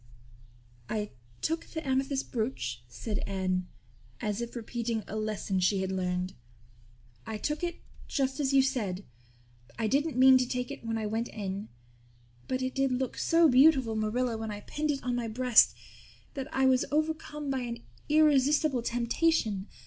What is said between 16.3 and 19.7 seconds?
that I was overcome by an irresistible temptation.